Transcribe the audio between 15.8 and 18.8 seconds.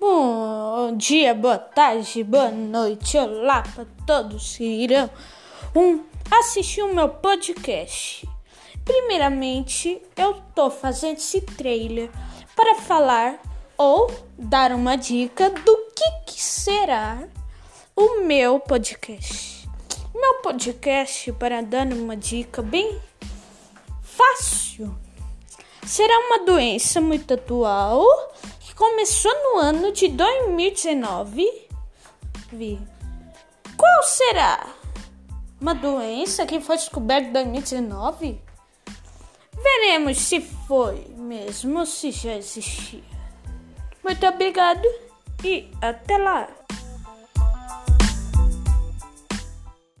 que, que será o meu